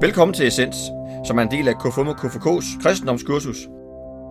Velkommen 0.00 0.34
til 0.34 0.46
Essens, 0.46 0.76
som 1.24 1.38
er 1.38 1.42
en 1.42 1.50
del 1.50 1.68
af 1.68 1.74
KFUM 1.78 2.08
og 2.08 2.14
KFK's 2.14 2.82
kristendomskursus. 2.82 3.68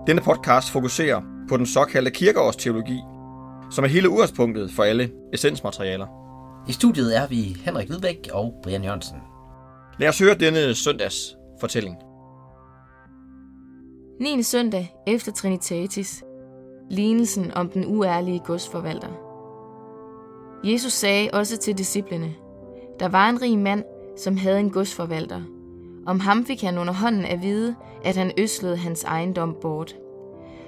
Denne 0.07 0.21
podcast 0.21 0.71
fokuserer 0.71 1.21
på 1.50 1.57
den 1.57 1.66
såkaldte 1.66 2.12
kirkeårsteologi, 2.12 3.00
som 3.71 3.84
er 3.84 3.88
hele 3.88 4.10
udgangspunktet 4.10 4.71
for 4.71 4.84
alle 4.84 5.11
essensmaterialer. 5.34 6.07
I 6.68 6.71
studiet 6.71 7.18
er 7.18 7.28
vi 7.28 7.57
Henrik 7.66 7.88
Hvidbæk 7.88 8.30
og 8.34 8.54
Brian 8.64 8.84
Jørgensen. 8.84 9.18
Lad 10.00 10.10
os 10.10 10.20
høre 10.20 10.36
denne 10.36 10.75
søndags 10.75 11.38
fortælling. 11.60 11.96
9. 14.20 14.43
søndag 14.43 14.96
efter 15.07 15.32
Trinitatis. 15.32 16.24
Lignelsen 16.89 17.52
om 17.54 17.70
den 17.70 17.86
uærlige 17.86 18.42
godsforvalter. 18.46 19.10
Jesus 20.64 20.93
sagde 20.93 21.29
også 21.34 21.57
til 21.57 21.78
disciplene, 21.78 22.34
der 23.00 23.07
var 23.07 23.29
en 23.29 23.42
rig 23.42 23.60
mand, 23.60 23.84
som 24.18 24.38
havde 24.38 24.60
en 24.60 24.70
godsforvalter. 24.70 25.42
Om 26.07 26.20
ham 26.20 26.46
fik 26.46 26.61
han 26.61 26.78
under 26.78 26.93
hånden 26.93 27.25
at 27.25 27.42
vide, 27.42 27.75
at 28.04 28.16
han 28.16 28.32
øslede 28.38 28.78
hans 28.78 29.04
ejendom 29.04 29.56
bort. 29.61 29.96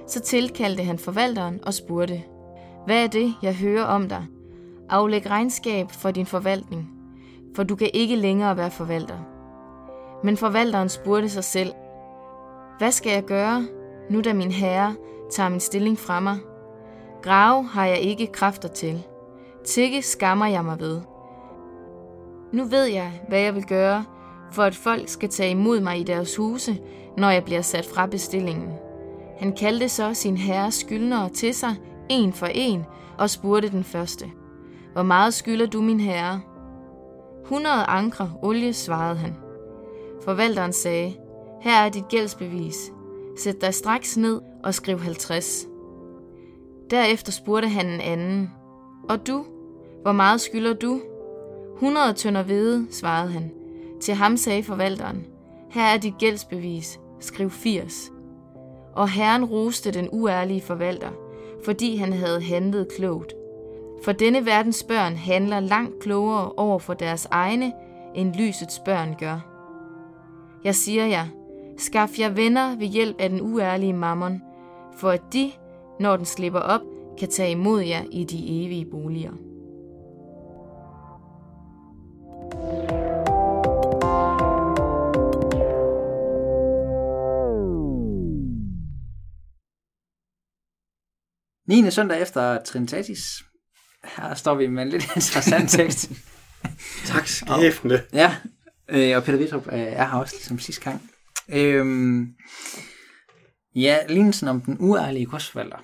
Så 0.06 0.20
tilkaldte 0.20 0.84
han 0.84 0.98
forvalteren 0.98 1.60
og 1.66 1.74
spurgte, 1.74 2.22
Hvad 2.86 3.04
er 3.04 3.06
det, 3.06 3.34
jeg 3.42 3.54
hører 3.54 3.84
om 3.84 4.08
dig? 4.08 4.26
Aflæg 4.88 5.30
regnskab 5.30 5.90
for 5.90 6.10
din 6.10 6.26
forvaltning, 6.26 6.90
for 7.56 7.62
du 7.62 7.76
kan 7.76 7.90
ikke 7.94 8.16
længere 8.16 8.56
være 8.56 8.70
forvalter. 8.70 9.18
Men 10.24 10.36
forvalteren 10.36 10.88
spurgte 10.88 11.28
sig 11.28 11.44
selv, 11.44 11.72
Hvad 12.78 12.92
skal 12.92 13.12
jeg 13.12 13.24
gøre, 13.24 13.66
nu 14.10 14.20
da 14.20 14.32
min 14.32 14.50
herre 14.50 14.94
tager 15.30 15.48
min 15.48 15.60
stilling 15.60 15.98
fra 15.98 16.20
mig? 16.20 16.38
Grave 17.22 17.64
har 17.64 17.86
jeg 17.86 17.98
ikke 17.98 18.26
kræfter 18.26 18.68
til. 18.68 19.02
Tikke 19.64 20.02
skammer 20.02 20.46
jeg 20.46 20.64
mig 20.64 20.80
ved. 20.80 21.00
Nu 22.52 22.64
ved 22.64 22.84
jeg, 22.84 23.12
hvad 23.28 23.40
jeg 23.40 23.54
vil 23.54 23.64
gøre, 23.64 24.04
for 24.52 24.62
at 24.62 24.74
folk 24.74 25.08
skal 25.08 25.28
tage 25.28 25.50
imod 25.50 25.80
mig 25.80 26.00
i 26.00 26.02
deres 26.02 26.36
huse, 26.36 26.78
når 27.16 27.30
jeg 27.30 27.44
bliver 27.44 27.62
sat 27.62 27.86
fra 27.86 28.06
bestillingen. 28.06 28.68
Han 29.38 29.52
kaldte 29.52 29.88
så 29.88 30.14
sin 30.14 30.36
herres 30.36 30.74
skyldnere 30.74 31.28
til 31.28 31.54
sig, 31.54 31.76
en 32.08 32.32
for 32.32 32.46
en, 32.46 32.84
og 33.18 33.30
spurgte 33.30 33.70
den 33.70 33.84
første. 33.84 34.30
Hvor 34.92 35.02
meget 35.02 35.34
skylder 35.34 35.66
du, 35.66 35.80
min 35.80 36.00
herre? 36.00 36.40
100 37.42 37.84
ankre 37.84 38.32
olie, 38.42 38.72
svarede 38.72 39.16
han. 39.16 39.36
Forvalteren 40.24 40.72
sagde, 40.72 41.14
her 41.60 41.76
er 41.76 41.88
dit 41.88 42.08
gældsbevis. 42.08 42.92
Sæt 43.38 43.60
dig 43.60 43.74
straks 43.74 44.16
ned 44.16 44.40
og 44.64 44.74
skriv 44.74 44.98
50. 44.98 45.66
Derefter 46.90 47.32
spurgte 47.32 47.68
han 47.68 47.86
en 47.86 48.00
anden. 48.00 48.50
Og 49.08 49.26
du? 49.26 49.44
Hvor 50.02 50.12
meget 50.12 50.40
skylder 50.40 50.74
du? 50.74 51.00
100 51.74 52.12
tønder 52.12 52.42
hvede, 52.42 52.86
svarede 52.90 53.30
han. 53.30 53.59
Til 54.00 54.14
ham 54.14 54.36
sagde 54.36 54.62
forvalteren, 54.62 55.26
her 55.70 55.82
er 55.82 55.96
dit 55.96 56.18
gældsbevis, 56.18 57.00
skriv 57.20 57.50
80. 57.50 58.12
Og 58.92 59.08
herren 59.08 59.44
roste 59.44 59.90
den 59.90 60.08
uærlige 60.12 60.60
forvalter, 60.60 61.10
fordi 61.64 61.96
han 61.96 62.12
havde 62.12 62.42
handlet 62.42 62.88
klogt. 62.96 63.34
For 64.04 64.12
denne 64.12 64.46
verdens 64.46 64.82
børn 64.82 65.16
handler 65.16 65.60
langt 65.60 66.02
klogere 66.02 66.52
over 66.52 66.78
for 66.78 66.94
deres 66.94 67.28
egne, 67.30 67.72
end 68.14 68.34
lysets 68.34 68.78
børn 68.78 69.16
gør. 69.18 69.38
Jeg 70.64 70.74
siger 70.74 71.06
jer, 71.06 71.26
skaff 71.76 72.18
jer 72.18 72.28
venner 72.28 72.76
ved 72.76 72.86
hjælp 72.86 73.16
af 73.20 73.28
den 73.28 73.40
uærlige 73.40 73.92
mammon, 73.92 74.42
for 74.96 75.10
at 75.10 75.22
de, 75.32 75.50
når 76.00 76.16
den 76.16 76.26
slipper 76.26 76.60
op, 76.60 76.80
kan 77.18 77.28
tage 77.28 77.50
imod 77.50 77.80
jer 77.80 78.02
i 78.10 78.24
de 78.24 78.64
evige 78.64 78.84
boliger. 78.84 79.32
Niende 91.70 91.90
søndag 91.90 92.22
efter 92.22 92.62
Trinitatis. 92.62 93.42
Her 94.04 94.34
står 94.34 94.54
vi 94.54 94.66
med 94.66 94.82
en 94.82 94.88
lidt 94.88 95.04
interessant 95.16 95.70
tekst. 95.70 96.10
Tak 97.06 97.26
skæfne. 97.26 98.00
Ja, 98.12 98.36
øh, 98.88 99.16
og 99.16 99.24
Peter 99.24 99.38
Wittrup 99.38 99.66
øh, 99.66 99.78
er 99.78 100.06
her 100.06 100.18
også 100.18 100.34
ligesom 100.36 100.58
sidste 100.58 100.84
gang. 100.84 101.10
Øhm, 101.48 102.28
ja, 103.74 103.98
lignelsen 104.08 104.48
om 104.48 104.60
den 104.60 104.76
uærlige 104.80 105.26
godsforvalter. 105.26 105.76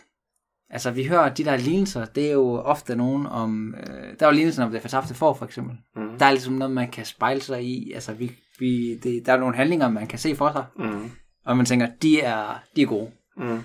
Altså, 0.71 0.91
vi 0.91 1.05
hører 1.05 1.35
de 1.35 1.45
der 1.45 1.57
lignelser, 1.57 2.05
det 2.05 2.27
er 2.27 2.33
jo 2.33 2.55
ofte 2.55 2.97
nogen 2.97 3.27
om... 3.27 3.75
Øh, 3.75 4.15
der 4.21 4.27
er 4.27 4.31
jo 4.31 4.37
lignelsen 4.37 4.63
om 4.63 4.71
det 4.71 4.83
fortabte 4.83 5.15
for, 5.15 5.35
for 5.35 5.45
eksempel. 5.45 5.77
Mm. 5.97 6.19
Der 6.19 6.27
er 6.27 6.31
ligesom 6.31 6.55
noget, 6.55 6.75
man 6.75 6.91
kan 6.91 7.05
spejle 7.05 7.41
sig 7.41 7.65
i. 7.65 7.93
Altså, 7.93 8.13
vi, 8.13 8.33
vi, 8.59 8.99
det, 9.03 9.27
der 9.27 9.33
er 9.33 9.41
nogle 9.41 9.57
handlinger, 9.57 9.91
man 9.91 10.07
kan 10.07 10.19
se 10.19 10.37
for 10.37 10.53
sig. 10.53 10.65
Mm. 10.79 11.11
Og 11.45 11.57
man 11.57 11.67
tænker, 11.67 11.89
de 12.03 12.21
er, 12.21 12.63
de 12.77 12.83
er 12.83 12.87
gode. 12.87 13.11
Mm. 13.37 13.63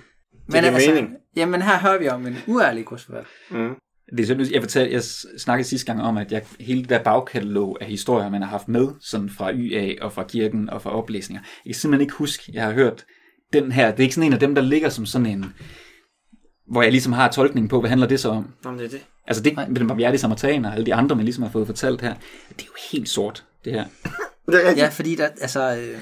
Det 0.51 0.61
giver 0.61 0.93
mening. 0.93 1.15
Jamen, 1.35 1.61
her 1.61 1.79
hører 1.79 1.99
vi 1.99 2.07
om 2.07 2.27
en 2.27 2.37
uærlig 2.47 2.85
godsforvalter. 2.85 3.29
Mm. 3.49 3.75
Det 4.17 4.19
er 4.19 4.27
sådan, 4.27 4.51
jeg, 4.51 4.61
fortalte, 4.61 4.93
jeg 4.93 5.03
snakkede 5.37 5.67
sidste 5.67 5.85
gang 5.85 6.01
om, 6.01 6.17
at 6.17 6.31
jeg, 6.31 6.41
hele 6.59 6.81
det 6.81 6.89
der 6.89 7.03
bagkatalog 7.03 7.77
af 7.81 7.87
historier, 7.87 8.29
man 8.29 8.41
har 8.41 8.49
haft 8.49 8.67
med, 8.67 8.87
sådan 9.01 9.29
fra 9.29 9.53
YA 9.53 9.93
og 10.01 10.13
fra 10.13 10.23
kirken 10.23 10.69
og 10.69 10.81
fra 10.81 10.95
oplæsninger, 10.95 11.41
jeg 11.65 11.73
kan 11.73 11.79
simpelthen 11.79 12.01
ikke 12.01 12.13
huske, 12.13 12.51
jeg 12.53 12.63
har 12.63 12.71
hørt 12.71 13.05
den 13.53 13.71
her, 13.71 13.91
det 13.91 13.99
er 13.99 14.03
ikke 14.03 14.15
sådan 14.15 14.27
en 14.27 14.33
af 14.33 14.39
dem, 14.39 14.55
der 14.55 14.61
ligger 14.61 14.89
som 14.89 15.05
sådan 15.05 15.25
en, 15.25 15.53
hvor 16.67 16.81
jeg 16.81 16.91
ligesom 16.91 17.13
har 17.13 17.31
tolkning 17.31 17.69
på, 17.69 17.79
hvad 17.79 17.89
handler 17.89 18.07
det 18.07 18.19
så 18.19 18.29
om? 18.29 18.53
Jamen, 18.65 18.79
det 18.79 18.85
er 18.85 18.89
det. 18.89 19.05
Altså 19.27 19.43
det, 19.43 19.55
med 19.55 19.79
den 19.79 19.87
barmhjertige 19.87 20.19
samaritaner 20.19 20.69
og 20.69 20.75
alle 20.75 20.85
de 20.85 20.93
andre, 20.93 21.15
man 21.15 21.25
ligesom 21.25 21.43
har 21.43 21.51
fået 21.51 21.67
fortalt 21.67 22.01
her, 22.01 22.13
det 22.49 22.61
er 22.61 22.65
jo 22.65 22.73
helt 22.91 23.09
sort, 23.09 23.45
det 23.65 23.73
her. 23.73 23.85
Det 24.47 24.67
er. 24.67 24.71
Ja, 24.71 24.87
fordi 24.87 25.15
der, 25.15 25.29
altså... 25.41 25.59
Øh, 25.59 25.97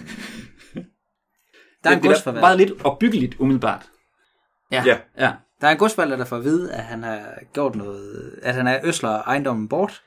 der 1.84 1.90
er 1.90 1.98
en 1.98 2.04
det, 2.04 2.10
det 2.10 2.28
er 2.28 2.32
meget 2.32 2.58
lidt 2.58 2.72
opbyggeligt 2.84 3.36
umiddelbart. 3.40 3.90
Ja. 4.72 4.84
Ja. 4.86 4.98
Ja. 5.18 5.32
Der 5.62 5.68
er 5.68 5.72
en 5.72 5.78
godsforvalter, 5.78 6.18
der 6.18 6.26
får 6.26 6.38
at 6.38 6.44
vide, 6.44 6.74
at 6.74 6.84
han 6.84 7.04
har 7.04 7.22
gjort 7.54 7.76
noget... 7.76 8.40
At 8.44 8.54
han 8.56 8.68
er 8.68 8.80
øsler 8.84 9.10
ejendommen 9.10 9.68
bort 9.68 10.02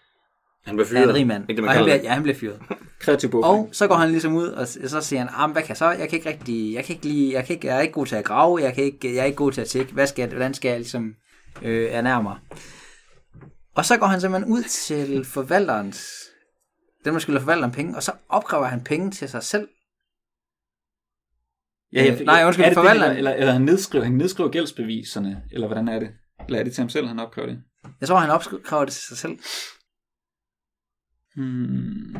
Han 0.65 0.75
blev 0.77 0.85
af 0.85 0.89
fyret. 0.89 1.09
en 1.09 1.15
rig 1.15 1.27
mand. 1.27 1.43
Ikke 1.51 1.53
det, 1.53 1.59
og 1.59 1.63
man 1.67 1.77
han 1.77 1.85
kalder 1.85 1.99
bliver, 1.99 2.09
ja, 2.11 2.15
han 2.15 2.23
bliver 2.23 2.37
fyret. 2.39 2.61
Kreativ 3.01 3.31
bog. 3.31 3.45
Og 3.45 3.69
så 3.73 3.87
går 3.87 3.95
han 3.95 4.11
ligesom 4.11 4.35
ud, 4.35 4.47
og 4.49 4.69
så 4.69 5.01
siger 5.01 5.21
han, 5.21 5.29
ah, 5.37 5.51
hvad 5.51 5.63
kan 5.63 5.69
jeg 5.69 5.77
så? 5.77 5.91
Jeg 5.91 6.09
kan 6.09 6.19
ikke 6.19 6.29
rigtig, 6.29 6.75
jeg 6.75 6.85
kan 6.85 6.95
ikke 6.95 7.07
lige, 7.07 7.35
jeg, 7.35 7.45
kan 7.47 7.55
ikke, 7.57 7.67
jeg 7.69 7.77
er 7.77 7.81
ikke 7.81 7.93
god 7.95 8.07
til 8.07 8.17
at 8.17 8.25
grave, 8.25 8.63
jeg, 8.63 8.75
kan 8.75 8.85
ikke, 8.85 9.15
jeg 9.15 9.21
er 9.21 9.25
ikke 9.25 9.37
god 9.37 9.53
til 9.53 9.61
at 9.61 9.67
tjekke, 9.69 9.93
hvad 9.93 10.07
skal, 10.07 10.23
jeg- 10.23 10.31
hvordan 10.31 10.55
skal 10.55 10.69
jeg 10.69 10.79
ligesom 10.79 11.15
øh, 11.63 11.89
ernære 11.93 12.23
mig? 12.23 12.37
Og 13.75 13.85
så 13.85 13.97
går 13.97 14.07
han 14.07 14.21
simpelthen 14.21 14.53
ud 14.53 14.63
til 14.63 15.25
forvalterens, 15.25 16.07
den 17.05 17.13
man 17.13 17.21
skylder 17.21 17.41
forvalteren 17.41 17.73
penge, 17.73 17.97
og 17.97 18.03
så 18.03 18.13
opkræver 18.29 18.65
han 18.67 18.81
penge 18.85 19.11
til 19.11 19.29
sig 19.29 19.43
selv. 19.43 19.69
Ja, 21.93 22.13
Øh, 22.13 22.21
nej, 22.21 22.43
undskyld, 22.47 22.65
det 22.65 22.77
det, 22.77 22.83
forvalteren- 22.83 23.17
eller, 23.17 23.35
eller, 23.35 23.53
han, 23.53 23.63
nedskriver, 23.63 24.05
han 24.05 24.15
nedskriver 24.15 24.51
gældsbeviserne, 24.51 25.43
eller 25.53 25.67
hvordan 25.67 25.89
er 25.89 25.99
det? 25.99 26.11
Eller 26.47 26.59
er 26.61 26.65
det 26.65 26.73
til 26.73 26.83
ham 26.83 26.89
selv, 26.89 27.07
han 27.07 27.19
opkræver 27.19 27.49
det? 27.49 27.63
Jeg 28.01 28.09
tror, 28.09 28.17
han 28.17 28.31
opkræver 28.31 28.85
det 28.85 28.93
til 28.93 29.03
sig 29.03 29.17
selv. 29.19 29.39
Hmm. 31.37 32.17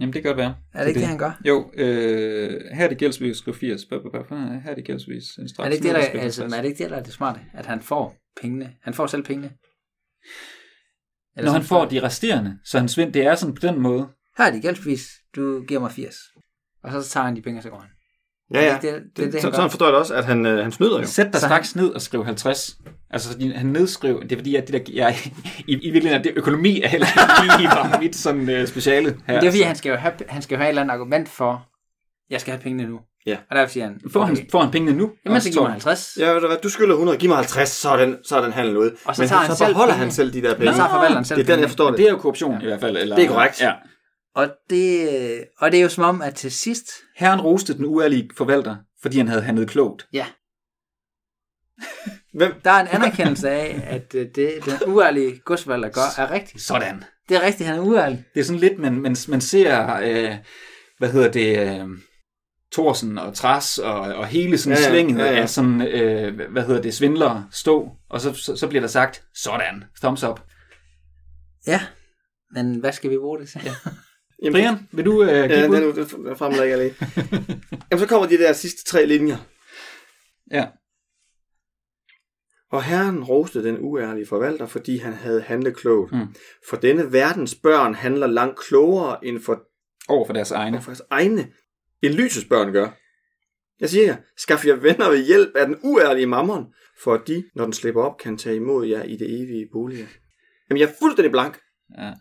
Jamen, 0.00 0.12
det 0.12 0.22
kan 0.22 0.28
godt 0.28 0.36
være. 0.36 0.56
Er 0.74 0.80
det 0.80 0.88
ikke 0.88 1.00
det, 1.00 1.08
han 1.08 1.18
gør? 1.18 1.40
Jo, 1.44 1.70
øh, 1.74 2.60
her 2.74 2.84
er 2.84 2.88
det 2.88 2.98
gældsbevis, 2.98 3.36
skriv 3.36 3.54
80. 3.54 3.84
Blah, 3.84 4.00
blah, 4.00 4.26
blah. 4.26 4.62
Her 4.62 4.70
er 4.70 4.74
det 4.74 4.84
gældsbevis. 4.84 5.24
En 5.38 5.48
straks 5.48 5.66
Er 5.66 5.70
det 5.70 5.76
ikke 5.76 5.88
det, 5.88 5.94
der, 5.94 6.00
altså, 6.00 6.42
50. 6.42 6.52
er 6.58 6.62
det 6.62 6.68
ikke 6.68 6.82
det, 6.84 6.90
der 6.90 6.96
er 6.96 7.02
det 7.02 7.12
smarte? 7.12 7.40
At 7.54 7.66
han 7.66 7.80
får 7.82 8.16
pengene. 8.40 8.74
Han 8.82 8.94
får 8.94 9.06
selv 9.06 9.22
pengene. 9.22 9.50
Eller 11.36 11.50
Når 11.50 11.58
han 11.58 11.62
får 11.66 11.84
de 11.84 12.02
resterende, 12.02 12.58
så 12.64 12.78
han 12.78 12.88
svind, 12.88 13.12
det 13.12 13.22
er 13.26 13.34
sådan 13.34 13.54
på 13.54 13.60
den 13.60 13.80
måde. 13.80 14.08
Her 14.38 14.44
er 14.44 14.50
dit 14.52 14.62
gældsbevis. 14.62 15.08
Du 15.36 15.64
giver 15.68 15.80
mig 15.80 15.90
80. 15.92 16.16
Og 16.96 17.02
så 17.02 17.10
tager 17.10 17.24
han 17.24 17.36
de 17.36 17.42
penge, 17.42 17.58
og 17.58 17.62
så 17.62 17.68
går 17.68 17.78
han. 17.78 17.88
Ja, 18.54 18.66
ja. 18.66 18.72
Det, 18.74 18.82
det, 18.82 18.92
det, 18.92 19.16
det, 19.16 19.32
det 19.32 19.40
Så, 19.40 19.46
han 19.46 19.52
sådan 19.52 19.64
gør. 19.64 19.68
forstår 19.68 19.86
jeg 19.86 19.92
det 19.92 19.98
også, 20.00 20.14
at 20.14 20.24
han, 20.24 20.46
øh, 20.46 20.62
han 20.62 20.72
snyder 20.72 21.00
jo. 21.00 21.06
Sæt 21.06 21.26
dig 21.26 21.34
Så 21.40 21.46
straks 21.46 21.76
ned 21.76 21.88
og 21.90 22.02
skriv 22.02 22.24
50. 22.24 22.76
Altså, 23.10 23.28
han 23.54 23.66
nedskriver, 23.66 24.20
det 24.20 24.32
er 24.32 24.36
fordi, 24.36 24.54
at 24.56 24.68
det 24.68 24.86
der, 24.86 24.92
jeg, 24.94 25.16
i, 25.58 25.72
i 25.72 25.90
virkeligheden 25.90 26.18
er 26.18 26.22
det 26.22 26.32
økonomi 26.36 26.80
er 26.82 26.88
heller 26.88 27.06
ikke 27.06 27.62
lige 27.62 27.98
mit 28.04 28.16
sådan 28.16 28.60
uh, 28.62 28.66
speciale 28.68 29.04
her. 29.26 29.34
Men 29.34 29.40
det 29.40 29.46
er 29.46 29.50
fordi, 29.50 29.62
han 29.62 29.76
skal 29.76 29.90
jo 29.90 29.96
have, 29.96 30.12
han 30.28 30.42
skal 30.42 30.54
jo 30.54 30.58
have 30.58 30.66
et 30.66 30.68
eller 30.68 30.82
andet 30.82 30.94
argument 30.94 31.28
for, 31.28 31.66
jeg 32.30 32.40
skal 32.40 32.52
have 32.52 32.62
pengene 32.62 32.88
nu. 32.90 33.00
Ja. 33.26 33.36
Og 33.50 33.56
derfor 33.56 33.72
siger 33.72 33.84
han, 33.86 34.00
Får, 34.12 34.24
han, 34.24 34.36
får 34.50 34.60
han 34.60 34.70
pengene 34.70 34.96
nu? 34.98 35.10
jamen 35.24 35.40
så 35.40 35.48
giver 35.50 35.60
Og 35.62 35.64
man 35.68 35.72
50. 35.72 36.16
Ja, 36.20 36.30
ved 36.30 36.40
du 36.40 36.46
hvad, 36.46 36.56
du 36.62 36.68
skylder 36.68 36.92
100, 36.94 37.18
giv 37.18 37.28
mig 37.28 37.36
50, 37.36 37.68
så 37.68 37.88
er 37.90 37.96
den, 38.04 38.16
så 38.24 38.36
er 38.36 38.42
den 38.42 38.52
handel 38.52 38.76
ud. 38.76 38.90
Og 39.04 39.16
så 39.16 39.22
Men 39.22 39.28
tager 39.28 39.40
så 39.42 39.46
han 39.46 39.56
selv 39.56 39.68
beholder 39.68 39.92
penge. 39.94 40.04
han 40.04 40.12
selv 40.12 40.32
de 40.32 40.42
der 40.42 40.54
penge. 40.54 40.72
så 40.72 40.76
tager 40.78 40.90
forvalteren 40.90 41.24
selv 41.24 41.38
Det 41.38 41.48
er 41.50 41.54
den, 41.54 41.60
jeg 41.60 41.68
forstår 41.68 41.88
det. 41.90 41.98
Det 41.98 42.06
er 42.06 42.10
jo 42.10 42.16
korruption 42.18 42.54
ja. 42.58 42.62
i 42.62 42.66
hvert 42.66 42.80
fald. 42.80 42.96
Eller, 42.96 43.16
Det 43.16 43.24
er 43.24 43.28
korrekt. 43.28 43.60
Ja. 43.60 43.72
Og 44.34 44.50
det, 44.70 45.44
og 45.58 45.72
det 45.72 45.78
er 45.78 45.82
jo 45.82 45.88
som 45.88 46.04
om, 46.04 46.22
at 46.22 46.34
til 46.34 46.52
sidst, 46.52 46.90
Herren 47.16 47.40
roste 47.40 47.76
den 47.76 47.84
uærlige 47.84 48.30
forvalter, 48.36 48.76
fordi 49.02 49.18
han 49.18 49.28
havde 49.28 49.42
handlet 49.42 49.68
klogt. 49.68 50.06
ja, 50.12 50.26
Hvem? 52.34 52.60
der 52.64 52.70
er 52.70 52.80
en 52.80 52.88
anerkendelse 52.88 53.50
af, 53.50 53.82
at 53.84 54.14
øh, 54.14 54.26
det, 54.34 54.64
den 54.64 54.72
uærlige 54.86 55.38
godsvalder 55.38 55.88
gør, 55.88 56.22
er 56.22 56.30
rigtigt. 56.30 56.62
Sådan. 56.62 57.04
Det 57.28 57.36
er 57.36 57.42
rigtigt, 57.42 57.68
han 57.68 57.78
er 57.78 57.82
uærlig. 57.82 58.24
Det 58.34 58.40
er 58.40 58.44
sådan 58.44 58.60
lidt, 58.60 58.78
man, 58.78 59.00
man, 59.00 59.16
man 59.28 59.40
ser, 59.40 59.94
øh, 59.96 60.36
hvad 60.98 61.12
hedder 61.12 61.30
det, 61.30 61.58
øh, 61.58 61.88
Thorsen 62.72 63.18
og 63.18 63.34
Tras 63.34 63.78
og, 63.78 64.00
og 64.00 64.26
hele 64.26 64.58
sådan 64.58 64.78
Ja, 64.78 64.84
ja, 64.84 64.90
svinget 64.90 65.18
ja, 65.18 65.32
ja. 65.32 65.40
af 65.40 65.50
sådan, 65.50 65.82
øh, 65.82 66.50
hvad 66.52 66.62
hedder 66.62 66.82
det, 66.82 66.94
svindlere 66.94 67.46
stå, 67.50 67.90
og 68.10 68.20
så, 68.20 68.34
så, 68.34 68.56
så 68.56 68.68
bliver 68.68 68.80
der 68.80 68.88
sagt, 68.88 69.24
sådan, 69.34 69.84
thumbs 70.00 70.24
up. 70.24 70.40
Ja, 71.66 71.80
men 72.50 72.80
hvad 72.80 72.92
skal 72.92 73.10
vi 73.10 73.18
bruge 73.18 73.38
det 73.40 73.48
til? 73.48 73.60
Ja. 73.64 73.74
Jamen, 74.42 74.52
Brian, 74.52 74.88
vil 74.92 75.04
du 75.04 75.12
uh, 75.12 75.26
give 75.26 75.30
Ja, 75.36 75.62
den, 75.62 75.72
den, 75.72 76.26
den 76.26 76.36
fremlægger 76.36 76.76
jeg 76.76 76.78
lige. 76.78 76.94
Jamen, 77.90 77.98
så 78.00 78.06
kommer 78.08 78.28
de 78.28 78.38
der 78.38 78.52
sidste 78.52 78.84
tre 78.84 79.06
linjer. 79.06 79.36
Ja. 80.52 80.66
Og 82.70 82.82
herren 82.84 83.24
roste 83.24 83.64
den 83.64 83.76
uærlige 83.80 84.26
forvalter, 84.26 84.66
fordi 84.66 84.96
han 84.96 85.12
havde 85.12 85.40
handlet 85.42 85.76
klogt. 85.76 86.12
Mm. 86.12 86.34
For 86.68 86.76
denne 86.76 87.12
verdens 87.12 87.54
børn 87.54 87.94
handler 87.94 88.26
langt 88.26 88.58
klogere 88.58 89.24
end 89.24 89.40
for, 89.40 89.62
Over 90.08 90.26
for 90.26 90.32
deres 90.32 90.50
egne. 90.50 90.82
for 90.82 90.90
deres 90.90 91.02
egne, 91.10 91.52
end 92.02 92.14
lysets 92.14 92.46
børn 92.48 92.72
gør. 92.72 92.88
Jeg 93.80 93.90
siger 93.90 94.04
jer, 94.04 94.16
skaff 94.36 94.66
jer 94.66 94.74
venner 94.74 95.10
ved 95.10 95.26
hjælp 95.26 95.56
af 95.56 95.66
den 95.66 95.76
uærlige 95.82 96.26
mammon, 96.26 96.66
for 97.02 97.14
at 97.14 97.20
de, 97.26 97.44
når 97.54 97.64
den 97.64 97.72
slipper 97.72 98.02
op, 98.02 98.18
kan 98.18 98.36
tage 98.36 98.56
imod 98.56 98.86
jer 98.86 99.02
i 99.02 99.16
det 99.16 99.42
evige 99.42 99.68
bolig. 99.72 100.08
Jamen, 100.70 100.80
jeg 100.80 100.88
er 100.88 100.92
fuldstændig 101.00 101.30
blank. 101.30 101.58
Ja. 101.98 102.12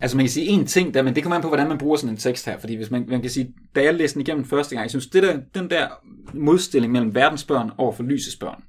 Altså 0.00 0.16
man 0.16 0.24
kan 0.24 0.30
sige 0.30 0.46
en 0.46 0.66
ting, 0.66 0.94
der, 0.94 1.02
men 1.02 1.14
det 1.14 1.22
kommer 1.22 1.36
an 1.36 1.42
på, 1.42 1.48
hvordan 1.48 1.68
man 1.68 1.78
bruger 1.78 1.96
sådan 1.96 2.14
en 2.14 2.16
tekst 2.16 2.46
her. 2.46 2.58
Fordi 2.58 2.74
hvis 2.74 2.90
man, 2.90 3.04
man 3.08 3.20
kan 3.20 3.30
sige, 3.30 3.54
da 3.74 3.82
jeg 3.82 3.94
læste 3.94 4.14
den 4.14 4.26
igennem 4.26 4.44
første 4.44 4.74
gang, 4.74 4.82
jeg 4.82 4.90
synes, 4.90 5.06
det 5.06 5.22
der, 5.22 5.38
den 5.54 5.70
der 5.70 5.88
modstilling 6.34 6.92
mellem 6.92 7.14
verdensbørn 7.14 7.70
over 7.78 7.92
for 7.92 8.02
lysets 8.02 8.36
børn, 8.36 8.62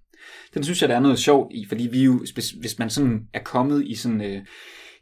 den 0.54 0.64
synes 0.64 0.82
jeg, 0.82 0.90
der 0.90 0.96
er 0.96 1.00
noget 1.00 1.20
sjovt 1.20 1.54
i, 1.54 1.66
fordi 1.68 1.88
vi 1.92 2.04
jo, 2.04 2.20
hvis, 2.34 2.50
hvis 2.50 2.80
man 2.80 2.90
sådan 2.90 3.22
er 3.34 3.44
kommet 3.44 3.84
i 3.86 3.96
sådan 3.96 4.22
øh, 4.22 4.42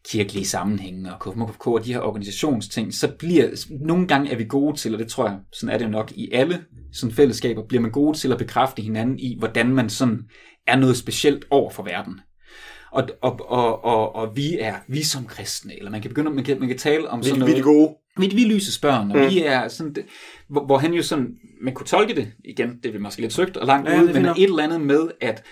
kirkelige 0.10 0.45
sammenhænge 0.45 1.13
og 1.13 1.19
KFMK 1.19 1.68
og 1.68 1.86
de 1.86 1.94
her 1.94 2.00
organisationsting, 2.00 2.94
så 2.94 3.12
bliver, 3.19 3.68
nogle 3.69 4.07
gange 4.07 4.31
er 4.31 4.36
vi 4.36 4.44
gode 4.44 4.77
til, 4.77 4.94
og 4.94 5.00
det 5.00 5.07
tror 5.07 5.27
jeg, 5.27 5.39
sådan 5.54 5.74
er 5.74 5.77
det 5.77 5.86
jo 5.86 5.89
nok 5.89 6.12
i 6.12 6.30
alle 6.31 6.62
sådan 6.94 7.16
fællesskaber, 7.16 7.68
bliver 7.68 7.81
man 7.81 7.92
gode 7.92 8.18
til 8.18 8.31
at 8.31 8.38
bekræfte 8.38 8.81
hinanden 8.81 9.19
i, 9.19 9.36
hvordan 9.39 9.74
man 9.74 9.89
sådan 9.89 10.19
er 10.68 10.75
noget 10.75 10.98
specielt 10.98 11.45
over 11.50 11.69
for 11.69 11.83
verden. 11.83 12.19
Og, 12.96 13.08
og, 13.22 13.40
og, 13.50 13.86
og, 13.86 14.16
og 14.16 14.36
vi 14.38 14.58
er 14.60 14.76
vi 14.88 15.04
som 15.04 15.26
kristne, 15.26 15.78
eller 15.78 15.92
man 15.92 16.02
kan 16.02 16.10
begynde, 16.10 16.30
man 16.32 16.44
kan, 16.44 16.60
man 16.60 16.68
kan 16.68 16.78
tale 16.78 17.10
om 17.10 17.20
Vi, 17.20 17.24
sådan 17.26 17.36
vi 17.36 17.40
noget. 17.40 17.54
er 17.54 17.58
de 17.58 17.64
gode. 17.64 17.96
Vi, 18.18 18.28
vi 18.28 18.44
lysets 18.44 18.80
børn, 18.80 19.12
og 19.12 19.18
Mm. 19.18 19.30
vi 19.30 19.44
er 19.44 19.68
sådan, 19.68 19.94
det, 19.94 20.06
hvor, 20.50 20.66
hvor 20.66 20.78
han 20.78 20.94
jo 20.94 21.04
sådan, 21.04 21.28
man 21.62 21.74
kunne 21.74 21.86
tolke 21.88 22.16
det, 22.16 22.32
igen, 22.46 22.70
det 22.84 22.96
er 22.96 23.00
måske 23.00 23.22
lidt 23.22 23.34
søgt 23.34 23.58
og 23.58 23.68
langt 23.68 23.90
Ja, 23.90 24.02
ude, 24.02 24.14
men 24.14 24.26
et 24.26 24.44
eller 24.44 24.64
andet 24.64 24.82
med, 24.82 25.08
at 25.22 25.44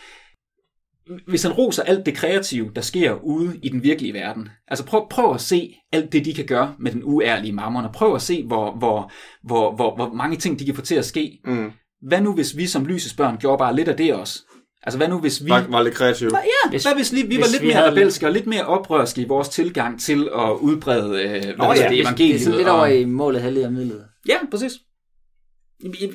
hvis 1.28 1.44
han 1.44 1.52
roser 1.52 1.84
alt 1.84 2.06
det 2.06 2.14
kreative, 2.16 2.72
der 2.76 2.82
sker 2.82 3.12
ude 3.24 3.60
i 3.64 3.70
den 3.70 3.84
virkelige 3.84 4.14
verden, 4.14 4.50
altså 4.68 4.86
prøv, 4.86 5.08
prøv 5.10 5.34
at 5.34 5.42
se 5.42 5.76
alt 5.92 6.14
det, 6.14 6.26
de 6.26 6.34
kan 6.34 6.46
gøre 6.46 6.76
med 6.80 6.92
den 6.92 7.02
uærlige 7.04 7.54
mammon, 7.54 7.86
og 7.86 7.92
prøv 7.94 8.16
at 8.16 8.22
se, 8.22 8.44
hvor, 8.46 8.72
hvor, 8.76 9.12
hvor, 9.44 9.76
hvor, 9.76 9.96
hvor 9.96 10.14
mange 10.14 10.38
ting, 10.38 10.60
de 10.60 10.66
kan 10.66 10.76
få 10.76 10.82
til 10.82 10.96
at 10.96 11.06
ske. 11.06 11.40
Mm. 11.46 11.72
Hvad 12.08 12.22
nu, 12.22 12.34
hvis 12.34 12.58
vi 12.58 12.68
som 12.68 12.86
lysets 12.86 13.14
børn 13.14 13.38
gjorde 13.38 13.58
bare 13.58 13.76
lidt 13.76 13.88
af 13.88 13.98
det 13.98 14.14
også? 14.14 14.40
Altså 14.84 14.98
hvad 14.98 15.08
nu, 15.08 15.20
hvis 15.20 15.46
vi... 15.46 15.50
Var, 15.50 15.66
var 15.70 15.84
lidt 15.84 15.96
kreativ. 15.96 16.30
Ja, 16.34 16.70
Hvis- 16.70 16.84
hvad 16.84 16.96
hvis 16.96 17.12
lige, 17.12 17.28
vi 17.28 17.36
var 17.36 17.42
hvis 17.42 17.52
lidt 17.52 17.64
vi 17.64 17.68
mere 17.68 17.92
rebelske 17.92 18.26
og 18.28 18.32
lidt 18.32 18.48
mere 18.48 18.66
oprørske 18.66 19.22
i 19.22 19.26
vores 19.28 19.50
tilgang 19.50 20.02
til 20.02 20.30
at 20.36 20.52
udbrede 20.60 21.24
øh, 21.24 21.30
hvad 21.30 21.42
ja, 21.42 21.50
hedder 21.50 21.70
hvis- 21.70 21.80
det, 21.82 21.90
Det 21.90 22.02
evangeliet? 22.02 22.36
er 22.36 22.40
sådan 22.44 22.58
lidt 22.58 22.70
og- 22.70 22.76
over 22.76 22.86
i 22.86 23.06
målet, 23.06 23.42
heldigt 23.42 23.66
og 23.66 23.74
midlet. 23.74 24.06
Ja, 24.28 24.38
præcis. 24.52 24.72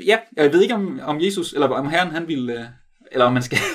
Ja, 0.06 0.18
jeg 0.36 0.52
ved 0.52 0.62
ikke 0.62 0.74
om, 0.74 1.00
om 1.02 1.20
Jesus, 1.20 1.52
eller 1.52 1.68
om 1.68 1.88
Herren 1.90 2.10
han 2.10 2.28
ville, 2.28 2.52
øh, 2.60 2.64
eller 3.12 3.24
om 3.24 3.32
man 3.32 3.42
skal... 3.42 3.58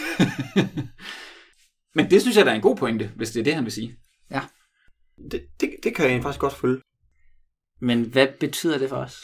Men 1.95 2.09
det 2.09 2.21
synes 2.21 2.37
jeg, 2.37 2.45
der 2.45 2.51
er 2.51 2.55
en 2.55 2.61
god 2.61 2.75
pointe, 2.75 3.11
hvis 3.15 3.31
det 3.31 3.39
er 3.39 3.43
det, 3.43 3.55
han 3.55 3.63
vil 3.63 3.71
sige. 3.71 3.97
Det, 5.31 5.41
det, 5.61 5.69
det 5.83 5.95
kan 5.95 6.11
jeg 6.11 6.21
faktisk 6.21 6.39
godt 6.39 6.53
følge. 6.53 6.81
Men 7.81 8.03
hvad 8.03 8.27
betyder 8.39 8.77
det 8.77 8.89
for 8.89 8.95
os? 8.95 9.17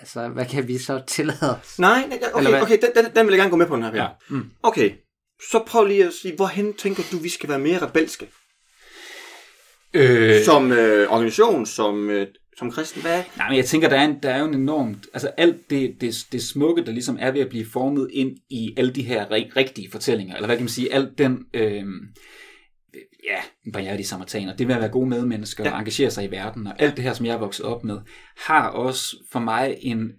Altså, 0.00 0.28
hvad 0.28 0.46
kan 0.46 0.68
vi 0.68 0.78
så 0.78 1.02
tillade 1.06 1.56
os? 1.60 1.78
Nej, 1.78 2.20
okay, 2.34 2.62
okay 2.62 2.78
den, 2.82 3.04
den, 3.04 3.12
den 3.16 3.26
vil 3.26 3.32
jeg 3.32 3.38
gerne 3.38 3.50
gå 3.50 3.56
med 3.56 3.66
på 3.66 3.76
den 3.76 3.82
her. 3.84 3.94
Ja. 3.94 4.06
Mm. 4.28 4.50
Okay, 4.62 4.90
så 5.50 5.62
prøv 5.66 5.86
lige 5.86 6.06
at 6.06 6.12
sige, 6.12 6.36
hvorhen 6.36 6.74
tænker 6.74 7.02
du, 7.12 7.16
vi 7.16 7.28
skal 7.28 7.48
være 7.48 7.58
mere 7.58 7.78
rebelske? 7.86 8.28
Øh, 9.94 10.44
Som 10.44 10.72
øh, 10.72 11.10
organisation, 11.12 11.66
som, 11.66 12.10
øh, 12.10 12.26
som 12.58 12.70
kristen? 12.70 13.02
Hvad? 13.02 13.22
nej, 13.36 13.48
men 13.48 13.56
jeg 13.56 13.64
tænker, 13.64 13.88
der 13.88 13.96
er, 13.96 14.04
en, 14.04 14.16
der 14.22 14.30
er 14.30 14.38
jo 14.38 14.44
en 14.46 14.54
enormt... 14.54 15.06
Altså 15.14 15.28
alt 15.28 15.70
det, 15.70 15.96
det, 16.00 16.26
det 16.32 16.42
smukke, 16.42 16.84
der 16.84 16.92
ligesom 16.92 17.16
er 17.20 17.30
ved 17.30 17.40
at 17.40 17.48
blive 17.48 17.66
formet 17.72 18.08
ind 18.12 18.36
i 18.50 18.74
alle 18.76 18.92
de 18.92 19.02
her 19.02 19.24
ri- 19.26 19.52
rigtige 19.56 19.90
fortællinger, 19.90 20.34
eller 20.34 20.46
hvad 20.46 20.56
kan 20.56 20.64
man 20.64 20.68
sige, 20.68 20.94
alt 20.94 21.18
den... 21.18 21.38
Øh, 21.54 21.84
ja, 23.24 23.70
barriere 23.72 24.02
samaritaner, 24.04 24.56
det 24.56 24.66
med 24.66 24.74
at 24.74 24.80
være 24.80 24.90
gode 24.90 25.08
medmennesker 25.08 25.64
Ja. 25.64 25.72
og 25.72 25.78
engagere 25.78 26.10
sig 26.10 26.24
i 26.24 26.30
verden, 26.30 26.66
og 26.66 26.74
alt 26.78 26.96
det 26.96 27.04
her, 27.04 27.12
som 27.12 27.26
jeg 27.26 27.34
er 27.34 27.38
vokset 27.38 27.66
op 27.66 27.84
med, 27.84 27.98
har 28.36 28.68
også 28.68 29.16
for 29.32 29.40
mig 29.40 29.76
en... 29.80 30.12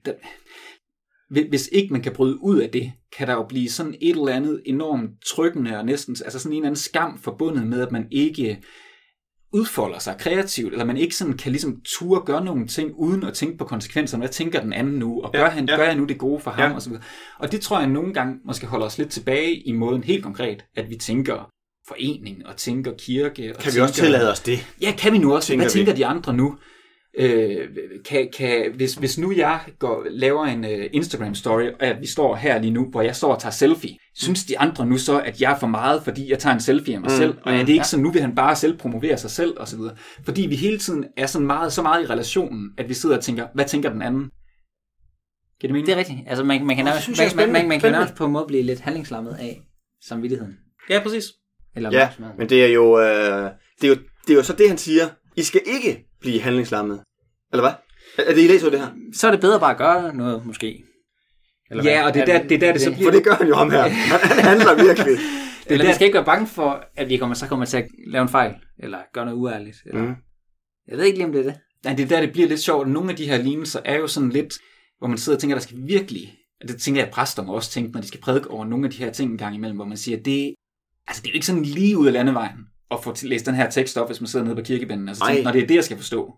Hvis 1.50 1.70
ikke 1.72 1.94
man 1.94 2.02
kan 2.02 2.14
bryde 2.14 2.44
ud 2.44 2.60
af 2.60 2.70
det, 2.70 2.92
kan 3.18 3.28
der 3.28 3.34
jo 3.34 3.44
blive 3.50 3.70
sådan 3.70 3.96
et 4.02 4.10
eller 4.10 4.28
andet 4.36 4.62
enormt 4.66 5.10
trykkende 5.26 5.78
og 5.78 5.86
næsten, 5.86 6.16
altså 6.26 6.40
sådan 6.40 6.54
en 6.54 6.58
eller 6.58 6.68
anden 6.68 6.80
skam 6.80 7.20
forbundet 7.20 7.68
med, 7.68 7.82
at 7.82 7.92
man 7.92 8.08
ikke 8.12 8.62
udfolder 9.54 10.00
sig 10.00 10.16
kreativt, 10.20 10.72
eller 10.74 10.86
man 10.86 10.98
ikke 10.98 11.16
sådan 11.16 11.38
kan 11.38 11.52
ligesom 11.52 11.82
ture 11.86 12.22
gøre 12.26 12.46
nogle 12.46 12.68
ting, 12.68 12.92
uden 12.96 13.24
at 13.24 13.34
tænke 13.34 13.58
på 13.58 13.66
konsekvenserne. 13.66 14.22
Hvad 14.22 14.30
tænker 14.30 14.62
den 14.62 14.74
anden 14.74 14.94
nu? 14.94 15.22
Og 15.22 15.32
gør, 15.34 15.40
Ja, 15.40 15.50
han, 15.50 15.66
ja. 15.70 15.76
gør 15.76 15.84
jeg 15.84 15.96
nu 15.96 16.06
det 16.06 16.18
gode 16.18 16.40
for 16.40 16.52
ham? 16.52 16.70
Ja. 16.70 16.76
Og, 16.76 16.82
så 16.82 16.90
videre. 16.90 17.04
og 17.40 17.52
det 17.52 17.62
tror 17.62 17.80
jeg 17.80 17.90
nogle 17.90 18.14
gange 18.14 18.36
måske 18.46 18.68
holder 18.68 18.86
os 18.86 18.98
lidt 18.98 19.10
tilbage 19.10 19.56
i 19.56 19.72
måden 19.72 20.04
helt 20.04 20.24
konkret, 20.24 20.66
at 20.76 20.90
vi 20.90 20.96
tænker 20.96 21.52
forening 21.88 22.46
og 22.48 22.58
tænker 22.58 22.92
kirke. 22.98 23.56
Og 23.56 23.62
Kan 23.62 23.66
vi 23.66 23.72
tænker, 23.72 23.84
også 23.84 23.94
tillade 23.96 24.32
os 24.32 24.40
det? 24.40 24.68
Ja, 24.82 24.94
kan 24.98 25.14
vi 25.14 25.18
nu 25.18 25.36
også? 25.36 25.48
Tænker 25.48 25.64
Hvad 25.64 25.72
vi. 25.74 25.80
tænker 25.80 25.94
de 25.96 26.06
andre 26.06 26.34
nu? 26.34 26.58
Øh, 27.20 27.68
kan, 28.06 28.30
kan, 28.38 28.72
hvis, 28.76 28.94
hvis 28.94 29.18
nu 29.18 29.34
jeg 29.36 29.60
går, 29.80 30.06
laver 30.10 30.46
en 30.46 30.66
uh, 30.66 30.72
Instagram-story, 30.72 31.76
og 31.80 31.84
at 31.84 32.02
vi 32.02 32.08
står 32.08 32.36
her 32.36 32.62
lige 32.62 32.72
nu, 32.72 32.86
hvor 32.90 33.02
jeg 33.02 33.16
står 33.16 33.34
og 33.34 33.42
tager 33.42 33.52
selfie, 33.52 33.98
synes 34.16 34.46
de 34.46 34.60
andre 34.60 34.86
nu 34.86 34.98
så, 34.98 35.20
at 35.22 35.42
jeg 35.42 35.52
er 35.54 35.60
for 35.60 35.68
meget, 35.68 36.04
fordi 36.04 36.30
jeg 36.32 36.40
tager 36.40 36.54
en 36.54 36.60
selfie 36.62 36.94
af 36.96 37.02
mig 37.02 37.12
Mm, 37.12 37.18
selv? 37.18 37.38
Og 37.44 37.52
er 37.54 37.58
det 37.58 37.66
mm, 37.66 37.70
ikke 37.70 37.80
ja. 37.80 37.84
sådan, 37.84 38.04
nu 38.04 38.12
vil 38.12 38.22
han 38.22 38.36
bare 38.36 38.56
selv 38.56 38.78
promovere 38.78 39.18
sig 39.18 39.32
selv, 39.32 39.54
og 39.58 39.68
så 39.68 39.78
videre? 39.78 39.96
Fordi 40.26 40.42
vi 40.42 40.56
hele 40.56 40.78
tiden 40.78 41.06
er 41.18 41.26
sådan 41.26 41.48
meget, 41.48 41.74
så 41.74 41.82
meget 41.82 42.04
i 42.04 42.06
relationen, 42.08 42.70
at 42.78 42.90
vi 42.90 42.94
sidder 42.94 43.18
og 43.18 43.24
tænker, 43.24 43.48
hvad 43.54 43.66
tænker 43.66 43.90
den 43.90 44.02
anden? 44.02 44.22
Giver 45.60 45.68
det 45.68 45.72
mening? 45.72 45.86
Det 45.88 45.94
er 45.94 45.98
rigtigt. 45.98 46.20
Altså, 46.28 46.44
man, 46.44 46.66
man 46.66 46.76
kan 46.76 46.86
det 46.86 46.94
nærmest, 47.08 47.22
er 47.22 47.36
man, 47.36 47.46
man, 47.48 47.54
man, 47.62 47.70
man 47.70 47.80
kan 47.80 47.92
nærmest 47.92 48.16
på 48.16 48.26
en 48.26 48.32
måde 48.32 48.46
blive 48.48 48.64
lidt 48.64 48.80
handlingslammet 48.80 49.36
af 49.40 49.62
samvittigheden. 50.08 50.54
Ja, 50.90 51.04
præcis. 51.04 51.24
Eller 51.76 51.92
Ja, 51.92 52.10
men 52.38 52.50
det 52.50 52.64
er 52.66 52.68
jo, 52.68 53.00
øh, 53.00 53.06
det 53.82 53.84
er 53.84 53.88
jo, 53.88 53.96
det 54.28 54.34
er 54.34 54.36
jo 54.36 54.44
så 54.44 54.54
det, 54.54 54.70
han 54.70 54.78
siger. 54.78 55.04
I 55.36 55.44
skal 55.44 55.62
ikke 55.66 56.06
blive 56.22 56.42
handlingslammet. 56.42 57.04
Eller 57.54 57.64
hvad? 57.64 57.72
Er, 58.26 58.30
er 58.32 58.36
det, 58.36 58.42
I 58.44 58.48
læser 58.48 58.70
det 58.70 58.80
her? 58.80 58.88
Så 59.14 59.28
er 59.28 59.32
det 59.32 59.42
bedre 59.42 59.60
bare 59.60 59.72
at 59.72 59.78
gøre 59.78 60.16
noget, 60.16 60.46
måske. 60.46 60.84
Eller 61.72 61.84
Ja, 61.84 61.98
hvad? 61.98 62.08
og 62.08 62.14
det 62.14 62.22
er 62.22 62.26
der- 62.26 62.48
det 62.48 62.56
er 62.56 62.60
der, 62.60 62.74
det 62.74 62.82
så 62.82 62.92
bliver- 62.92 63.06
For 63.06 63.12
det 63.12 63.24
gør 63.24 63.34
han 63.34 63.48
jo 63.48 63.56
ham 63.56 63.72
her. 63.72 63.82
Han, 63.82 64.20
han 64.20 64.44
handler 64.46 64.76
virkelig. 64.84 65.18
Eller 65.68 65.84
der- 65.84 65.92
vi 65.92 65.96
skal 65.96 66.06
ikke 66.06 66.16
være 66.16 66.26
bange 66.26 66.48
for, 66.48 66.84
at 66.96 67.10
vi 67.10 67.18
kommer, 67.18 67.36
så 67.36 67.48
kommer 67.48 67.66
til 67.66 67.78
at 67.78 67.88
lave 68.08 68.22
en 68.22 68.30
fejl, 68.30 68.54
eller 68.80 68.98
gøre 69.14 69.26
noget 69.26 69.38
uærligt. 69.38 69.78
Eller... 69.86 70.02
Mm. 70.04 70.14
Jeg 70.88 70.98
ved 70.98 71.06
ikke 71.06 71.18
lige, 71.18 71.26
om 71.26 71.32
det 71.32 71.40
er 71.40 71.44
det. 71.44 71.56
Nej, 71.84 71.94
det 71.96 72.04
er 72.04 72.08
der, 72.08 72.22
det 72.22 72.32
bliver 72.32 72.48
lidt 72.48 72.60
sjovt. 72.60 72.88
Nogle 72.90 73.10
af 73.10 73.16
de 73.16 73.26
her 73.26 73.38
lignelser 73.38 73.80
er 73.86 73.96
jo 73.96 74.08
sådan 74.08 74.30
lidt, 74.30 74.54
hvor 75.00 75.08
man 75.08 75.18
sidder 75.18 75.38
og 75.38 75.42
tænker, 75.42 75.56
der 75.56 75.62
skal 75.62 75.78
virkelig, 75.88 76.34
og 76.62 76.68
det 76.68 76.82
tænker 76.82 77.02
jeg, 77.02 77.08
at 77.08 77.14
præster 77.14 77.44
må 77.44 77.54
også 77.56 77.72
tænke, 77.72 77.92
når 77.92 78.02
de 78.02 78.08
skal 78.08 78.20
prædike 78.22 78.50
over 78.52 78.66
nogle 78.66 78.86
af 78.86 78.92
de 78.92 78.98
her 78.98 79.12
ting 79.12 79.32
en 79.32 79.38
gang 79.38 79.56
imellem, 79.56 79.76
hvor 79.78 79.86
man 79.86 79.98
siger, 79.98 80.18
det, 80.24 80.54
altså 81.08 81.22
det 81.22 81.28
er 81.28 81.32
jo 81.32 81.36
ikke 81.36 81.46
sådan 81.46 81.64
lige 81.64 81.98
ud 81.98 82.08
af 82.08 82.14
landevejen 82.14 82.58
at 82.92 83.04
få 83.04 83.14
til- 83.16 83.30
læst 83.30 83.46
den 83.46 83.56
her 83.56 83.70
tekst 83.70 83.98
op, 83.98 84.08
hvis 84.10 84.22
man 84.22 84.28
sidder 84.28 84.46
nede 84.46 84.56
på 84.56 84.62
kirkebænden. 84.62 85.10
Altså, 85.10 85.24
Ej. 85.24 85.30
tænke, 85.32 85.44
når 85.44 85.52
det 85.52 85.64
er 85.64 85.68
det, 85.68 85.76
jeg 85.76 85.84
skal 85.84 85.98
forstå. 85.98 86.34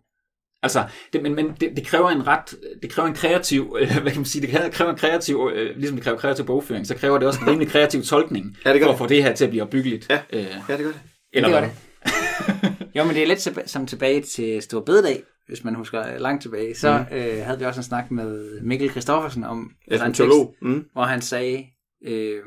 Altså, 0.64 0.84
det, 1.14 1.22
men, 1.24 1.36
men 1.36 1.46
det, 1.62 1.72
det, 1.76 1.86
kræver 1.86 2.10
en 2.10 2.28
ret, 2.28 2.56
det 2.82 2.92
kræver 2.92 3.10
en 3.10 3.16
kreativ, 3.16 3.76
øh, 3.80 3.88
hvad 4.02 4.12
kan 4.12 4.16
man 4.22 4.26
sige, 4.26 4.48
det 4.48 4.72
kræver- 4.74 4.92
en 4.92 4.98
kreativ, 4.98 5.50
øh, 5.54 5.76
ligesom 5.78 5.96
det 5.98 6.04
kræver 6.04 6.18
kreativ 6.18 6.46
bogføring, 6.46 6.88
så 6.88 6.96
kræver 6.96 7.18
det 7.20 7.28
også 7.28 7.40
en 7.42 7.48
rimelig 7.48 7.68
kreativ 7.68 8.02
tolkning, 8.04 8.58
Ja, 8.66 8.74
det 8.74 8.82
for 8.82 8.88
det. 8.88 8.94
at 8.94 8.98
få 9.00 9.08
det 9.08 9.24
her 9.24 9.34
til 9.36 9.44
at 9.44 9.50
blive 9.50 9.64
opbyggeligt. 9.64 10.08
Ja. 10.10 10.20
Øh, 10.34 10.40
Ja, 10.44 10.78
det 10.78 10.86
gør 10.86 10.92
det. 10.92 11.00
eller 11.34 11.48
det 11.50 11.56
gør 11.56 11.60
hvad? 11.60 11.70
det. 11.70 12.88
Jo, 12.96 13.04
men 13.04 13.16
det 13.16 13.24
er 13.24 13.28
lidt 13.28 13.70
som 13.70 13.86
tilbage 13.88 14.22
til 14.22 14.62
Stor 14.62 14.82
Bededag, 14.82 15.24
hvis 15.48 15.64
man 15.64 15.76
husker 15.76 16.14
øh, 16.14 16.20
langt 16.22 16.42
tilbage. 16.42 16.76
Så 16.76 17.06
mm. 17.12 17.16
øh, 17.18 17.46
havde 17.46 17.60
vi 17.60 17.66
også 17.66 17.80
en 17.80 17.84
snak 17.84 18.12
med 18.12 18.62
Mikkel 18.62 18.90
Christoffersen 18.92 19.44
om 19.44 19.72
er 19.92 20.04
en 20.06 20.14
teolog. 20.14 20.56
Mm. 20.62 20.74
tekst, 20.76 20.90
hvor 20.94 21.04
han 21.04 21.22
sagde, 21.22 21.66
øh, 22.08 22.40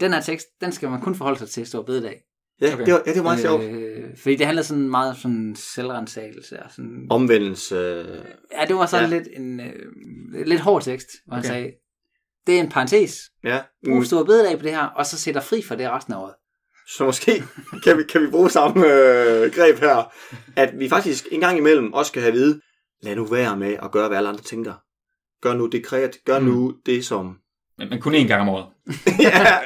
den 0.00 0.12
her 0.12 0.20
tekst, 0.20 0.46
den 0.60 0.72
skal 0.72 0.90
man 0.90 1.00
kun 1.00 1.14
forholde 1.14 1.38
sig 1.38 1.48
til 1.50 1.66
Stor 1.66 1.82
Bededag. 1.82 2.20
Ja, 2.60 2.74
Okay. 2.74 2.84
det 2.86 2.92
var, 2.94 3.02
ja, 3.06 3.10
det 3.12 3.16
var 3.18 3.22
meget 3.22 3.40
sjovt. 3.40 3.62
Øh, 3.64 4.04
fordi 4.22 4.36
det 4.36 4.46
handler 4.46 4.62
sådan 4.62 4.88
meget 4.90 5.10
om 5.10 5.16
sådan 5.16 5.56
selvrensagelse 5.56 6.62
og 6.62 6.70
sådan... 6.70 7.06
Omvendelse. 7.10 7.76
Øh, 7.76 8.24
Ja, 8.52 8.64
det 8.68 8.76
var 8.76 8.86
sådan 8.86 9.10
Ja. 9.10 9.16
lidt 9.18 9.28
en 9.36 9.60
øh, 9.60 10.46
lidt 10.46 10.60
hård 10.60 10.82
tekst, 10.82 11.06
hvor 11.26 11.34
han 11.34 11.44
Okay. 11.44 11.48
sagde, 11.54 11.72
det 12.46 12.56
er 12.56 12.60
en 12.60 12.68
parentes. 12.68 13.18
ja. 13.44 13.60
Brug 13.84 13.96
Mm. 13.98 14.04
Stor 14.04 14.24
Bededag 14.24 14.58
på 14.58 14.62
det 14.62 14.70
her, 14.72 14.84
og 14.86 15.06
så 15.06 15.18
sætter 15.18 15.40
fri 15.40 15.62
for 15.62 15.74
det 15.74 15.90
resten 15.90 16.12
af 16.14 16.18
året. 16.18 16.34
Så 16.96 17.04
måske 17.04 17.42
kan 17.84 17.98
vi, 17.98 18.02
kan 18.02 18.22
vi 18.22 18.26
bruge 18.30 18.50
samme 18.50 18.86
øh, 18.86 19.52
greb 19.54 19.76
her, 19.78 20.12
at 20.56 20.78
vi 20.78 20.88
faktisk 20.88 21.26
en 21.30 21.40
gang 21.40 21.58
imellem 21.58 21.92
også 21.92 22.08
skal 22.08 22.22
have 22.22 22.32
at 22.32 22.34
vide, 22.38 22.60
lad 23.02 23.16
nu 23.16 23.24
være 23.24 23.56
med 23.56 23.76
at 23.82 23.90
gøre, 23.92 24.08
hvad 24.08 24.16
alle 24.18 24.28
andre 24.28 24.42
tænker. 24.42 24.74
Gør 25.42 25.54
nu 25.54 25.66
det 25.66 25.84
kreativt. 25.84 26.24
Gør 26.24 26.38
nu 26.38 26.74
det, 26.86 27.04
som... 27.04 27.36
Men, 27.78 27.88
men 27.88 28.00
kun 28.00 28.14
én 28.14 28.26
gang 28.26 28.42
om 28.42 28.48
året. 28.48 28.66
ja. 29.26 29.58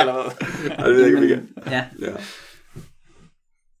Eller 0.00 0.12
hvad? 0.12 0.48
Nej, 0.68 0.86
det 0.86 0.96
ved 0.96 1.06
jeg 1.06 1.22
ikke. 1.22 1.42
Ja. 1.66 1.84
ja. 2.00 2.12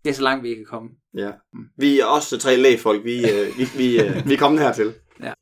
Det 0.04 0.10
er 0.10 0.14
så 0.14 0.22
langt, 0.22 0.44
vi 0.44 0.54
kan 0.54 0.64
komme. 0.64 0.90
Ja. 1.14 1.30
Vi 1.76 2.00
er 2.00 2.04
også 2.04 2.38
tre 2.38 2.56
lægefolk. 2.56 3.04
Vi, 3.04 3.30
øh, 3.30 3.58
vi, 3.58 3.64
vi, 3.76 4.00
øh, 4.02 4.28
vi 4.28 4.34
er 4.34 4.38
kommet 4.38 4.60
hertil. 4.60 4.94
Ja. 5.22 5.32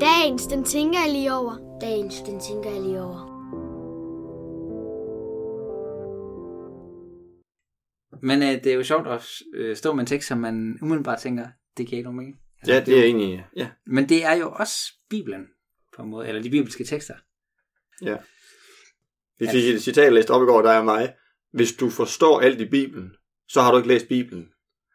Dagens, 0.00 0.46
den 0.46 0.64
tænker 0.64 0.98
jeg 1.04 1.12
lige 1.12 1.34
over. 1.34 1.78
Dagens, 1.80 2.14
den 2.20 2.40
tænker 2.40 2.70
jeg 2.70 2.82
lige 2.82 3.02
over. 3.02 3.34
Men 8.22 8.42
øh, 8.42 8.48
det 8.48 8.66
er 8.66 8.74
jo 8.74 8.82
sjovt 8.82 9.06
at 9.06 9.22
øh, 9.54 9.76
stå 9.76 9.92
med 9.92 10.00
en 10.00 10.06
tekst, 10.06 10.28
som 10.28 10.38
man 10.38 10.78
umiddelbart 10.82 11.18
tænker, 11.18 11.46
det 11.76 11.86
giver 11.86 11.96
ikke 11.98 12.04
nogen 12.10 12.16
mening. 12.16 12.40
Ja, 12.66 12.80
det 12.80 12.94
er 12.94 12.98
jeg 12.98 13.08
enig 13.08 13.34
i. 13.34 13.40
Ja. 13.56 13.68
Men 13.86 14.08
det 14.08 14.24
er 14.24 14.32
jo 14.34 14.50
også 14.52 14.76
Bibelen, 15.10 15.46
på 15.96 16.02
en 16.02 16.08
måde, 16.10 16.28
eller 16.28 16.42
de 16.42 16.50
bibelske 16.50 16.84
tekster. 16.84 17.14
ja. 18.02 18.16
Vi 19.38 19.46
fik 19.52 19.64
et 19.64 19.82
citat 19.82 20.12
læst 20.12 20.30
op 20.30 20.42
i 20.42 20.44
går, 20.44 20.62
der 20.62 20.70
er 20.70 20.82
mig. 20.82 21.14
Hvis 21.52 21.72
du 21.72 21.90
forstår 21.90 22.40
alt 22.40 22.60
i 22.60 22.68
Bibelen, 22.68 23.10
så 23.48 23.60
har 23.62 23.70
du 23.70 23.76
ikke 23.76 23.88
læst 23.88 24.08
Bibelen. 24.08 24.48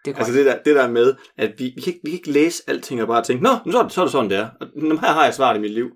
Det 0.05 0.11
er 0.11 0.15
Altså 0.17 0.31
altså, 0.31 0.37
det 0.37 0.45
der, 0.45 0.63
det 0.63 0.75
der 0.75 0.91
med, 0.91 1.15
at 1.37 1.53
vi, 1.59 1.63
vi, 1.75 1.81
kan, 1.81 1.93
ikke- 1.93 1.99
vi 2.03 2.09
kan 2.09 2.17
ikke 2.17 2.31
læse 2.31 2.63
alting 2.67 3.01
og 3.01 3.07
bare 3.07 3.23
tænke, 3.23 3.43
Nå, 3.43 3.49
så 3.71 3.77
er, 3.79 3.83
det, 3.83 3.91
så 3.91 4.01
er 4.01 4.05
det 4.05 4.11
sådan, 4.11 4.29
det 4.29 4.37
er. 4.37 4.49
Og 4.59 4.99
her 5.01 5.13
har 5.13 5.23
jeg 5.25 5.33
svaret 5.33 5.57
i 5.57 5.61
mit 5.61 5.71
liv. 5.71 5.89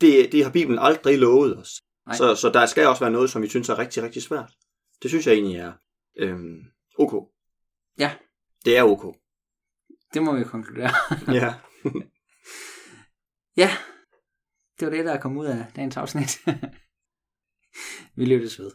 Det, 0.00 0.32
det 0.32 0.44
har 0.44 0.50
Bibelen 0.50 0.78
aldrig 0.78 1.18
lovet 1.18 1.56
os. 1.58 1.82
Nej. 2.06 2.16
Så, 2.16 2.34
så 2.34 2.50
der 2.50 2.66
skal 2.66 2.86
også 2.86 3.00
være 3.00 3.10
noget, 3.12 3.30
som 3.30 3.42
vi 3.42 3.48
synes 3.48 3.68
er 3.68 3.78
rigtig, 3.78 4.02
rigtig 4.02 4.22
svært. 4.22 4.50
Det 5.02 5.10
synes 5.10 5.26
jeg 5.26 5.34
egentlig 5.34 5.56
er 5.56 5.72
øhm, 6.18 6.58
ok. 6.98 7.28
Ja. 7.98 8.12
Det 8.64 8.76
er 8.78 8.82
ok. 8.82 9.16
Det 10.14 10.22
må 10.22 10.36
vi 10.36 10.44
konkludere. 10.44 10.90
Ja. 11.38 11.54
ja, 13.62 13.70
det 14.80 14.86
var 14.86 14.90
det, 14.90 15.04
der 15.04 15.20
kom 15.20 15.36
ud 15.36 15.46
af 15.46 15.66
dagens 15.76 15.96
afsnit. 15.96 16.38
vi 18.16 18.24
lyttes 18.24 18.58
ved. 18.58 18.70